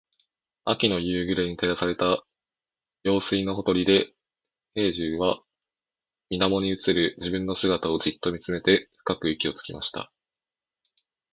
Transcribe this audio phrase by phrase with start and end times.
[0.65, 2.23] 秋の夕暮れに照らされた
[3.03, 4.11] 用水のほとりで、
[4.73, 5.43] 兵十は
[6.31, 10.11] 水面に映る自分の姿をじっと見つめて深く息をつきました。